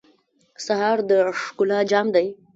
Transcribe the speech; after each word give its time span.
سهار 0.65 0.97
د 1.09 1.11
ښکلا 1.43 1.79
جام 1.91 2.07
دی. 2.15 2.27